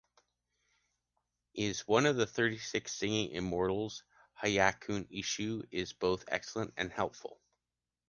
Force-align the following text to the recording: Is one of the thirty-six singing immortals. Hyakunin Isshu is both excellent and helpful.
Is 1.53 1.81
one 1.87 2.07
of 2.07 2.15
the 2.15 2.25
thirty-six 2.25 2.91
singing 2.91 3.29
immortals. 3.33 4.01
Hyakunin 4.41 5.05
Isshu 5.11 5.63
is 5.69 5.93
both 5.93 6.25
excellent 6.27 6.73
and 6.75 6.91
helpful. 6.91 7.39